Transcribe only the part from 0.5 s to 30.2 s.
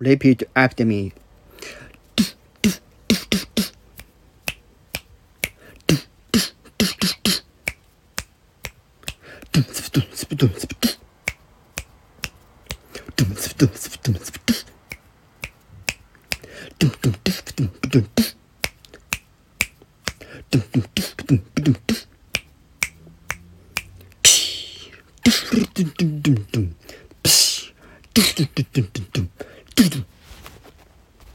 after me. Tudum.